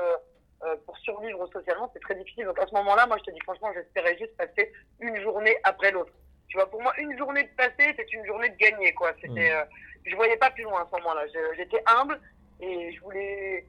pour 0.86 0.96
survivre 0.98 1.46
socialement, 1.52 1.90
c'est 1.92 2.00
très 2.00 2.14
difficile. 2.14 2.46
Donc 2.46 2.58
à 2.58 2.66
ce 2.66 2.74
moment-là, 2.74 3.06
moi, 3.06 3.18
je 3.18 3.24
te 3.24 3.30
dis 3.30 3.40
franchement, 3.40 3.72
j'espérais 3.74 4.16
juste 4.16 4.36
passer 4.36 4.72
une 5.00 5.20
journée 5.22 5.56
après 5.64 5.90
l'autre. 5.90 6.12
Tu 6.48 6.56
vois, 6.56 6.70
pour 6.70 6.80
moi, 6.80 6.92
une 6.98 7.16
journée 7.18 7.42
de 7.42 7.54
passer, 7.56 7.92
c'est 7.96 8.12
une 8.12 8.24
journée 8.24 8.48
de 8.48 8.56
gagner, 8.56 8.94
quoi. 8.94 9.12
C'était, 9.20 9.52
mmh. 9.52 9.66
je 10.06 10.16
voyais 10.16 10.36
pas 10.36 10.50
plus 10.50 10.62
loin 10.62 10.82
à 10.82 10.86
ce 10.86 10.96
moment-là. 10.98 11.26
J'étais 11.56 11.82
humble 11.86 12.20
et 12.60 12.92
je 12.92 13.00
voulais, 13.00 13.66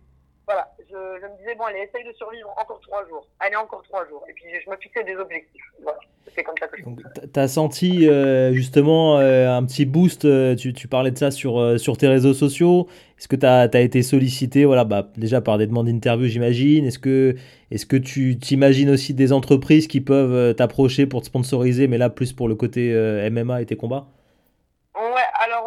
voilà, 0.47 0.71
je, 0.89 0.95
me 0.95 1.37
disais, 1.39 1.55
bon, 1.55 1.65
allez, 1.65 1.79
essaye 1.79 2.07
de 2.07 2.13
survivre 2.13 2.49
encore 2.57 2.79
trois 2.79 3.05
jours. 3.09 3.27
Allez, 3.41 3.57
encore 3.57 3.83
trois 3.83 4.07
jours. 4.07 4.23
Et 4.29 4.33
puis, 4.33 4.45
je 4.63 4.69
me 4.69 4.77
fixais 4.77 5.03
des 5.03 5.17
objectifs. 5.17 5.61
Voilà, 5.83 5.99
c'est 6.33 6.41
comme 6.41 6.55
ça 6.57 6.67
que 6.67 6.77
je 6.77 7.27
Tu 7.27 7.39
as 7.39 7.47
senti 7.49 8.07
euh, 8.07 8.53
justement 8.53 9.19
euh, 9.19 9.51
un 9.51 9.65
petit 9.65 9.83
boost, 9.83 10.23
euh, 10.23 10.55
tu, 10.55 10.71
tu, 10.71 10.87
parlais 10.87 11.11
de 11.11 11.17
ça 11.17 11.31
sur, 11.31 11.77
sur 11.77 11.97
tes 11.97 12.07
réseaux 12.07 12.33
sociaux. 12.33 12.87
Est-ce 13.19 13.27
que 13.27 13.35
tu 13.35 13.45
as, 13.45 13.65
été 13.81 14.01
sollicité 14.03 14.63
voilà, 14.63 14.85
bah, 14.85 15.11
déjà 15.17 15.41
par 15.41 15.57
des 15.57 15.67
demandes 15.67 15.87
d'interview, 15.87 16.27
j'imagine 16.27 16.85
Est-ce 16.85 16.99
que, 16.99 17.35
est 17.71 17.75
-ce 17.77 17.85
que 17.85 17.97
tu 17.97 18.39
t'imagines 18.39 18.89
aussi 18.89 19.13
des 19.13 19.33
entreprises 19.33 19.87
qui 19.87 19.99
peuvent 19.99 20.55
t'approcher 20.55 21.07
pour 21.07 21.19
te 21.21 21.25
sponsoriser, 21.25 21.89
mais 21.89 21.97
là, 21.97 22.09
plus 22.09 22.31
pour 22.31 22.47
le 22.47 22.55
côté 22.55 22.93
MMA 23.29 23.63
et 23.63 23.65
tes 23.65 23.75
combats? 23.75 24.07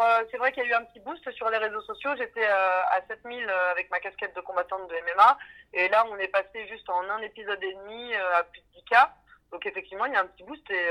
Euh, 0.00 0.24
c'est 0.30 0.36
vrai 0.36 0.52
qu'il 0.52 0.64
y 0.64 0.66
a 0.66 0.70
eu 0.70 0.74
un 0.74 0.84
petit 0.84 1.00
boost 1.00 1.28
sur 1.32 1.48
les 1.50 1.58
réseaux 1.58 1.80
sociaux. 1.82 2.10
J'étais 2.16 2.46
euh, 2.46 2.82
à 2.90 3.00
7000 3.08 3.44
euh, 3.48 3.70
avec 3.70 3.90
ma 3.90 4.00
casquette 4.00 4.34
de 4.34 4.40
combattante 4.40 4.88
de 4.88 4.94
MMA. 4.94 5.38
Et 5.72 5.88
là, 5.88 6.04
on 6.10 6.16
est 6.18 6.28
passé 6.28 6.66
juste 6.68 6.88
en 6.88 7.08
un 7.08 7.18
épisode 7.22 7.62
et 7.62 7.74
demi 7.74 8.14
à 8.14 8.42
plus 8.44 8.60
de 8.60 8.80
10 8.80 8.84
cas. 8.84 9.14
Donc 9.52 9.66
effectivement, 9.66 10.06
il 10.06 10.12
y 10.12 10.16
a 10.16 10.20
un 10.20 10.26
petit 10.26 10.44
boost 10.44 10.68
et 10.70 10.90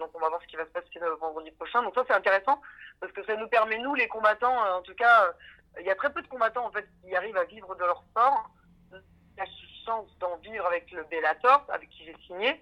donc 0.00 0.10
on 0.14 0.18
va 0.18 0.28
voir 0.28 0.42
ce 0.42 0.46
qui 0.48 0.56
va 0.56 0.64
se 0.64 0.70
passer 0.70 0.88
le 1.00 1.10
vendredi 1.10 1.50
prochain. 1.52 1.82
Donc 1.82 1.94
ça, 1.94 2.02
c'est 2.08 2.14
intéressant 2.14 2.60
parce 2.98 3.12
que 3.12 3.24
ça 3.24 3.36
nous 3.36 3.46
permet, 3.46 3.78
nous, 3.78 3.94
les 3.94 4.08
combattants, 4.08 4.56
en 4.76 4.82
tout 4.82 4.94
cas, 4.94 5.32
il 5.78 5.86
y 5.86 5.90
a 5.90 5.94
très 5.94 6.12
peu 6.12 6.20
de 6.20 6.26
combattants 6.26 6.66
en 6.66 6.72
fait 6.72 6.88
qui 7.02 7.14
arrivent 7.14 7.36
à 7.36 7.44
vivre 7.44 7.72
de 7.76 7.84
leur 7.84 8.02
sport. 8.10 8.50
La 9.38 9.44
chance 9.86 10.08
d'en 10.18 10.36
vivre 10.38 10.66
avec 10.66 10.90
le 10.90 11.04
Bellator, 11.04 11.64
avec 11.68 11.88
qui 11.90 12.04
j'ai 12.04 12.16
signé. 12.26 12.60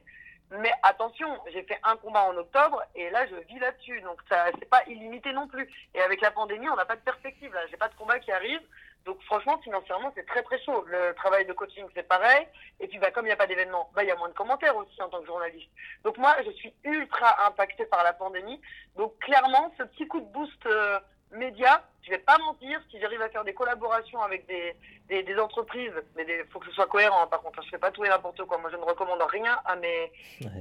Mais 0.51 0.73
attention, 0.99 1.29
j'ai 1.53 1.63
fait 1.63 1.79
un 1.85 1.97
combat 1.97 2.25
en 2.25 2.37
octobre 2.37 2.83
et 2.97 3.09
là 3.11 3.25
je 3.29 3.37
vis 3.47 3.59
là-dessus, 3.61 4.01
donc 4.01 4.21
ça 4.29 4.47
c'est 4.59 4.69
pas 4.69 4.83
illimité 4.89 5.33
non 5.33 5.47
plus. 5.47 5.69
Et 5.95 6.01
avec 6.01 6.21
la 6.21 6.33
pandémie, 6.33 6.69
on 6.69 6.75
n'a 6.75 6.85
pas 6.85 6.97
de 6.97 7.03
perspective 7.03 7.55
là. 7.55 7.61
J'ai 7.71 7.77
pas 7.77 7.89
de 7.89 7.95
combat 7.95 8.19
qui 8.19 8.33
arrive, 8.33 8.61
donc 9.05 9.23
franchement 9.23 9.59
financièrement 9.59 10.11
c'est 10.17 10.27
très 10.27 10.43
très 10.43 10.61
chaud. 10.65 10.85
Le 10.89 11.15
travail 11.15 11.47
de 11.47 11.53
coaching 11.53 11.87
c'est 11.95 12.07
pareil. 12.07 12.49
Et 12.81 12.89
puis 12.89 12.99
bah 12.99 13.13
comme 13.13 13.27
il 13.27 13.29
n'y 13.29 13.33
a 13.33 13.37
pas 13.37 13.47
d'événement, 13.47 13.91
bah 13.95 14.03
il 14.03 14.09
y 14.09 14.11
a 14.11 14.17
moins 14.17 14.29
de 14.29 14.35
commentaires 14.35 14.77
aussi 14.77 15.01
en 15.01 15.09
tant 15.09 15.21
que 15.21 15.27
journaliste. 15.27 15.71
Donc 16.03 16.19
moi 16.19 16.35
je 16.45 16.51
suis 16.51 16.75
ultra 16.83 17.47
impacté 17.47 17.87
par 17.87 18.03
la 18.03 18.13
pandémie. 18.13 18.61
Donc 18.97 19.17
clairement 19.21 19.73
ce 19.79 19.85
petit 19.85 20.09
coup 20.09 20.21
de 20.21 20.33
boost 20.33 20.67
euh, 20.67 20.99
médias, 21.33 21.83
je 22.03 22.11
vais 22.11 22.19
pas 22.19 22.39
mentir, 22.39 22.81
si 22.91 22.99
j'arrive 23.01 23.21
à 23.23 23.29
faire 23.29 23.45
des 23.45 23.55
collaborations 23.55 24.23
avec 24.23 24.47
des, 24.47 24.75
des, 25.09 25.23
des 25.23 25.39
entreprises, 25.39 25.93
mais 26.17 26.25
il 26.29 26.45
faut 26.51 26.59
que 26.59 26.67
ce 26.67 26.73
soit 26.73 26.87
cohérent, 26.87 27.27
par 27.27 27.43
contre, 27.43 27.63
je 27.63 27.69
fais 27.69 27.79
pas 27.79 27.91
tout 27.91 28.05
et 28.05 28.09
n'importe 28.09 28.43
quoi. 28.45 28.59
Moi, 28.59 28.71
je 28.71 28.77
ne 28.77 28.83
recommande 28.83 29.23
rien 29.23 29.59
à, 29.65 29.77
mes, 29.77 30.13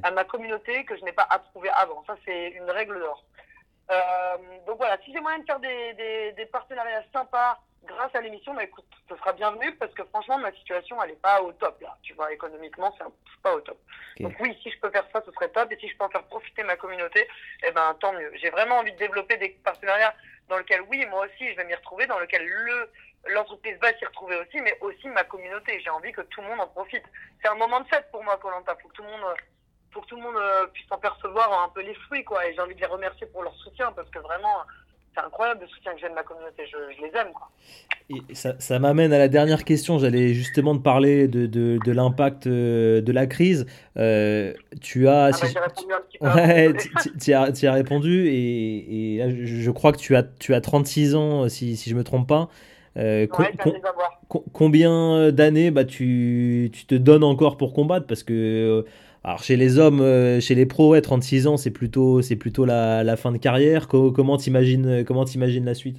à 0.03 0.11
ma 0.11 0.23
communauté 0.25 0.83
que 0.85 0.97
je 0.97 1.03
n'ai 1.03 1.13
pas 1.13 1.27
approuvé 1.29 1.69
avant. 1.69 2.03
Ça, 2.05 2.15
c'est 2.25 2.49
une 2.49 2.69
règle 2.69 2.99
d'or. 2.99 3.23
Euh, 3.89 4.37
donc 4.65 4.77
voilà, 4.77 4.97
si 5.05 5.13
j'ai 5.13 5.21
moyen 5.21 5.39
de 5.39 5.45
faire 5.45 5.59
des, 5.59 5.93
des, 5.93 6.33
des 6.33 6.45
partenariats 6.47 7.03
sympas 7.13 7.57
grâce 7.85 8.13
à 8.15 8.21
l'émission, 8.21 8.53
bah, 8.53 8.63
écoute, 8.63 8.85
ce 9.09 9.15
sera 9.15 9.33
bienvenu 9.33 9.73
parce 9.75 9.93
que 9.93 10.03
franchement, 10.05 10.37
ma 10.37 10.51
situation, 10.51 11.01
elle 11.01 11.11
est 11.11 11.21
pas 11.21 11.41
au 11.41 11.51
top 11.53 11.79
là. 11.81 11.97
Tu 12.03 12.13
vois, 12.13 12.31
économiquement, 12.31 12.93
c'est 12.97 13.41
pas 13.41 13.55
au 13.55 13.61
top. 13.61 13.79
Donc 14.19 14.33
oui, 14.39 14.57
si 14.61 14.71
je 14.71 14.79
peux 14.79 14.89
faire 14.91 15.07
ça, 15.13 15.21
ce 15.25 15.31
serait 15.31 15.49
top. 15.49 15.71
Et 15.71 15.77
si 15.77 15.87
je 15.87 15.97
peux 15.97 16.05
en 16.05 16.09
faire 16.09 16.23
profiter 16.23 16.63
ma 16.63 16.75
communauté, 16.75 17.27
eh 17.63 17.71
ben 17.71 17.95
tant 17.99 18.13
mieux. 18.13 18.31
J'ai 18.35 18.49
vraiment 18.49 18.77
envie 18.77 18.93
de 18.93 18.97
développer 18.97 19.37
des 19.37 19.49
partenariats 19.63 20.13
dans 20.49 20.57
lesquels, 20.57 20.81
oui, 20.89 21.05
moi 21.07 21.25
aussi, 21.25 21.51
je 21.51 21.55
vais 21.55 21.65
m'y 21.65 21.75
retrouver, 21.75 22.07
dans 22.07 22.19
lequel 22.19 22.45
le 22.45 22.89
l'entreprise 23.33 23.77
va 23.81 23.93
s'y 23.97 24.05
retrouver 24.05 24.37
aussi, 24.37 24.61
mais 24.61 24.77
aussi 24.79 25.07
ma 25.09 25.23
communauté. 25.23 25.81
J'ai 25.83 25.89
envie 25.89 26.11
que 26.11 26.21
tout 26.21 26.41
le 26.41 26.47
monde 26.47 26.61
en 26.61 26.67
profite. 26.67 27.03
C'est 27.41 27.49
un 27.49 27.55
moment 27.55 27.81
de 27.81 27.87
fête 27.87 28.09
pour 28.11 28.23
moi, 28.23 28.37
Colanta. 28.37 28.75
Faut 28.81 28.87
que 28.87 28.93
tout 28.93 29.03
le 29.03 29.09
monde 29.09 29.35
pour 29.91 30.03
que 30.03 30.09
tout 30.09 30.15
le 30.15 30.21
monde 30.21 30.37
euh, 30.37 30.67
puisse 30.67 30.91
en 30.91 30.97
percevoir 30.97 31.63
un 31.63 31.69
peu 31.69 31.81
les 31.81 31.95
fruits, 31.95 32.23
quoi. 32.23 32.45
Et 32.45 32.53
j'ai 32.53 32.61
envie 32.61 32.75
de 32.75 32.79
les 32.79 32.87
remercier 32.87 33.25
pour 33.27 33.43
leur 33.43 33.55
soutien, 33.55 33.91
parce 33.93 34.09
que 34.09 34.19
vraiment, 34.19 34.63
c'est 35.17 35.25
incroyable 35.25 35.61
le 35.61 35.67
soutien 35.67 35.93
que 35.93 35.99
j'ai 35.99 36.09
de 36.09 36.13
ma 36.13 36.23
communauté. 36.23 36.63
Je, 36.71 37.01
les 37.01 37.11
aime, 37.17 37.31
quoi. 37.33 37.49
Et 38.09 38.35
ça, 38.35 38.53
ça 38.59 38.79
m'amène 38.79 39.11
à 39.13 39.17
la 39.17 39.27
dernière 39.27 39.63
question. 39.63 39.99
J'allais 39.99 40.33
justement 40.33 40.77
te 40.77 40.81
parler 40.81 41.27
de, 41.27 41.45
de, 41.45 41.79
de 41.83 41.91
l'impact 41.91 42.47
euh, 42.47 43.01
de 43.01 43.11
la 43.11 43.25
crise. 43.25 43.65
Euh, 43.97 44.53
tu 44.81 45.07
as. 45.07 45.25
Ah 45.25 45.31
bah, 45.31 45.47
j'ai 45.51 45.59
répondu 45.59 45.93
un 45.93 46.01
petit 46.01 46.17
peu. 46.19 46.27
Ouais, 46.27 46.73
tu 47.19 47.33
as, 47.33 47.71
as, 47.71 47.73
répondu. 47.73 48.27
Et, 48.27 49.15
et 49.15 49.17
là, 49.17 49.25
je 49.29 49.71
crois 49.71 49.91
que 49.91 49.97
tu 49.97 50.15
as, 50.15 50.23
tu 50.23 50.53
as 50.53 50.61
36 50.61 51.15
ans, 51.15 51.49
si, 51.49 51.75
si 51.75 51.89
je 51.89 51.95
ne 51.95 51.99
me 51.99 52.03
trompe 52.03 52.27
pas. 52.27 52.49
Euh, 52.97 53.27
ouais, 53.37 53.53
com 54.27 54.41
combien 54.51 55.31
d'années 55.31 55.71
bah, 55.71 55.85
tu, 55.85 56.69
tu, 56.73 56.85
te 56.85 56.95
donnes 56.95 57.23
encore 57.23 57.57
pour 57.57 57.73
combattre? 57.73 58.07
Parce 58.07 58.23
que 58.23 58.85
alors 59.27 59.43
chez 59.43 59.57
les 59.57 59.77
hommes, 59.77 59.99
euh, 59.99 60.39
chez 60.39 60.55
les 60.55 60.65
pros, 60.65 60.91
ouais, 60.91 61.01
36 61.01 61.47
ans, 61.47 61.57
c'est 61.57 61.69
plutôt, 61.69 62.21
c'est 62.21 62.37
plutôt 62.37 62.63
la, 62.63 63.17
fin 63.17 63.33
de 63.33 63.37
carrière. 63.37 63.89
comment 63.89 64.37
t'imagines, 64.37 65.03
comment 65.03 65.25
t'imagines 65.25 65.65
la 65.65 65.73
suite? 65.73 65.97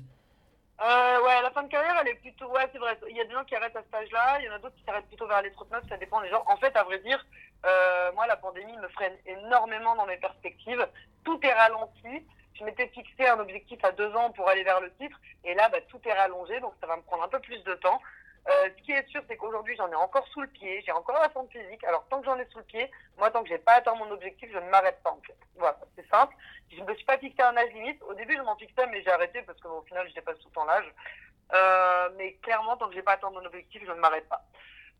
Euh, 0.80 1.08
Ouais, 1.28 1.42
la 1.42 1.50
fin 1.50 1.62
de 1.62 1.68
carrière, 1.68 1.94
elle 2.00 2.08
est 2.08 2.14
plutôt, 2.14 2.46
ouais, 2.52 2.66
c'est 2.72 2.78
vrai. 2.78 2.98
Il 3.10 3.14
y 3.14 3.20
a 3.20 3.24
des 3.24 3.32
gens 3.34 3.44
qui 3.44 3.54
arrêtent 3.54 3.76
à 3.76 3.82
cet 3.82 3.94
âge-là, 3.94 4.38
il 4.40 4.46
y 4.46 4.48
en 4.48 4.54
a 4.54 4.58
d'autres 4.58 4.76
qui 4.76 4.84
s'arrêtent 4.84 5.08
plutôt 5.08 5.26
vers 5.26 5.42
les 5.42 5.50
39. 5.50 5.82
Ça 5.90 5.98
dépend 5.98 6.22
des 6.22 6.30
gens. 6.30 6.42
En 6.46 6.56
fait, 6.56 6.74
à 6.74 6.84
vrai 6.84 7.00
dire, 7.00 7.22
euh, 7.66 8.12
moi, 8.14 8.26
la 8.26 8.36
pandémie 8.36 8.76
me 8.78 8.88
freine 8.88 9.12
énormément 9.26 9.94
dans 9.94 10.06
mes 10.06 10.16
perspectives. 10.16 10.86
Tout 11.24 11.38
est 11.42 11.52
ralenti. 11.52 12.24
Je 12.54 12.64
m'étais 12.64 12.88
fixé 12.88 13.26
un 13.26 13.40
objectif 13.40 13.78
à 13.84 13.92
deux 13.92 14.10
ans 14.16 14.30
pour 14.30 14.48
aller 14.48 14.64
vers 14.64 14.80
le 14.80 14.90
titre, 14.98 15.20
et 15.44 15.54
là, 15.54 15.68
bah, 15.68 15.78
tout 15.88 16.00
est 16.06 16.14
rallongé, 16.14 16.60
donc 16.60 16.72
ça 16.80 16.86
va 16.86 16.96
me 16.96 17.02
prendre 17.02 17.24
un 17.24 17.28
peu 17.28 17.40
plus 17.40 17.62
de 17.62 17.74
temps. 17.74 18.00
Euh, 18.48 18.70
ce 18.78 18.82
qui 18.82 18.92
est 18.92 19.06
sûr, 19.08 19.22
c'est 19.28 19.36
qu'aujourd'hui, 19.36 19.76
j'en 19.76 19.90
ai 19.90 19.94
encore 19.94 20.26
sous 20.28 20.40
le 20.40 20.46
pied, 20.46 20.82
j'ai 20.84 20.92
encore 20.92 21.20
la 21.20 21.28
forme 21.28 21.48
physique. 21.48 21.84
Alors, 21.84 22.06
tant 22.08 22.20
que 22.20 22.24
j'en 22.24 22.38
ai 22.38 22.46
sous 22.46 22.58
le 22.58 22.64
pied, 22.64 22.90
moi, 23.18 23.30
tant 23.30 23.42
que 23.42 23.48
j'ai 23.48 23.58
pas 23.58 23.74
atteint 23.74 23.94
mon 23.94 24.10
objectif, 24.10 24.48
je 24.50 24.58
ne 24.58 24.70
m'arrête 24.70 25.02
pas, 25.02 25.10
en 25.10 25.20
fait. 25.20 25.36
Voilà, 25.56 25.78
c'est 25.96 26.08
simple. 26.08 26.34
Je 26.70 26.80
ne 26.80 26.86
me 26.86 26.94
suis 26.94 27.04
pas 27.04 27.18
fixé 27.18 27.42
un 27.42 27.56
âge 27.56 27.72
limite. 27.74 28.02
Au 28.04 28.14
début, 28.14 28.36
je 28.36 28.42
m'en 28.42 28.56
fixais, 28.56 28.86
mais 28.86 29.02
j'ai 29.02 29.10
arrêté 29.10 29.42
parce 29.42 29.60
qu'au 29.60 29.82
final, 29.82 30.08
je 30.08 30.14
dépasse 30.14 30.38
tout 30.38 30.48
le 30.48 30.54
temps 30.54 30.64
l'âge. 30.64 30.90
Euh, 31.52 32.08
mais 32.16 32.34
clairement, 32.42 32.76
tant 32.76 32.88
que 32.88 32.94
j'ai 32.94 33.02
pas 33.02 33.12
atteint 33.12 33.30
mon 33.30 33.44
objectif, 33.44 33.82
je 33.84 33.92
ne 33.92 34.00
m'arrête 34.00 34.28
pas. 34.28 34.42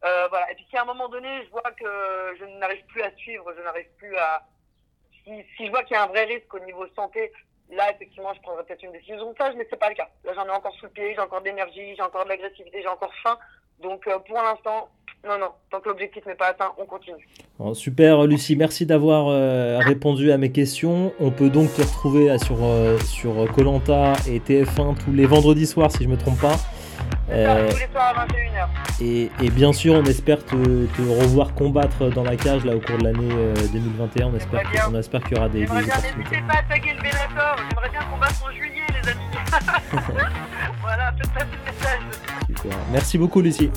Euh, 0.05 0.29
voilà. 0.29 0.51
Et 0.53 0.55
puis, 0.55 0.67
si 0.69 0.77
à 0.77 0.83
un 0.83 0.87
moment 0.87 1.09
donné, 1.09 1.45
je 1.45 1.51
vois 1.51 1.71
que 1.73 2.37
je 2.39 2.45
n'arrive 2.45 2.85
plus 2.87 3.03
à 3.03 3.11
suivre, 3.17 3.53
je 3.57 3.63
n'arrive 3.63 3.89
plus 3.97 4.15
à. 4.17 4.47
Si, 5.25 5.45
si 5.57 5.67
je 5.67 5.71
vois 5.71 5.83
qu'il 5.85 5.95
y 5.95 5.99
a 5.99 6.05
un 6.05 6.09
vrai 6.09 6.25
risque 6.25 6.53
au 6.53 6.61
niveau 6.61 6.87
santé, 6.89 7.33
Là, 7.71 7.91
effectivement, 7.93 8.33
je 8.35 8.41
prendrais 8.41 8.65
peut-être 8.65 8.83
une 8.83 8.93
décision 8.93 9.31
de 9.31 9.37
ça, 9.37 9.53
mais 9.57 9.67
c'est 9.69 9.79
pas 9.79 9.91
le 9.91 9.95
cas. 9.95 10.09
Là, 10.25 10.33
j'en 10.35 10.47
ai 10.47 10.51
encore 10.51 10.75
sous 10.75 10.87
le 10.87 10.91
pied, 10.91 11.13
j'ai 11.15 11.21
encore 11.21 11.43
d'énergie, 11.43 11.95
j'ai 11.95 12.03
encore 12.03 12.25
de 12.25 12.31
l'agressivité, 12.31 12.81
j'ai 12.81 12.89
encore 12.89 13.13
faim. 13.23 13.37
Donc, 13.83 14.07
euh, 14.07 14.19
pour 14.21 14.37
l'instant, 14.37 14.89
non, 15.27 15.39
non. 15.39 15.51
Tant 15.71 15.81
que 15.81 15.89
l'objectif 15.89 16.25
n'est 16.27 16.35
pas 16.35 16.49
atteint, 16.49 16.73
on 16.79 16.87
continue. 16.87 17.29
super, 17.75 18.25
Lucie. 18.25 18.57
Merci 18.57 18.87
d'avoir 18.87 19.29
euh, 19.29 19.79
répondu 19.81 20.33
à 20.33 20.39
mes 20.39 20.51
questions. 20.51 21.13
On 21.21 21.31
peut 21.31 21.51
donc 21.51 21.75
te 21.75 21.83
retrouver 21.83 22.31
euh, 22.31 22.39
sur 22.39 22.57
sur 23.05 23.53
Colanta 23.53 24.15
et 24.29 24.39
TF1 24.39 24.97
tous 25.05 25.13
les 25.13 25.27
vendredis 25.27 25.67
soirs, 25.67 25.91
si 25.91 26.05
je 26.05 26.09
me 26.09 26.17
trompe 26.17 26.41
pas. 26.41 26.57
Euh, 27.31 27.71
tous 27.71 27.79
les 27.79 27.89
soirs 27.93 28.19
à 28.19 28.27
21h. 28.27 28.69
Et, 29.01 29.31
et, 29.43 29.51
bien 29.51 29.73
sûr, 29.73 29.95
on 29.95 30.05
espère 30.05 30.45
te, 30.45 30.57
te, 30.87 31.03
revoir 31.03 31.55
combattre 31.55 32.09
dans 32.09 32.25
la 32.25 32.37
cage 32.37 32.65
là 32.65 32.75
au 32.75 32.81
cours 32.81 32.99
de 32.99 33.05
l'année 33.05 33.29
2021. 33.73 34.27
On 34.27 34.37
espère, 34.37 34.63
on 34.91 34.95
espère 34.95 35.23
qu'il 35.23 35.37
y 35.37 35.41
aura 35.41 35.49
des. 35.49 35.67
J'aimerais 35.67 35.83
bien, 35.83 35.95
n'hésitez 35.97 36.43
pas 36.49 36.55
à 36.55 36.63
taguer 36.63 36.95
le 36.95 37.03
Bellator. 37.03 37.57
J'aimerais 37.69 37.91
bien 37.91 38.01
combattre 38.11 38.45
en 38.45 38.53
juillet, 38.53 38.87
les 39.03 39.11
amis. 39.11 39.21
voilà, 40.81 41.13
faites 41.19 41.33
passer 41.33 41.47
le 41.53 41.73
message. 41.73 42.01
Super. 42.47 42.79
Merci 42.93 43.19
beaucoup, 43.19 43.41
Lucie. 43.41 43.71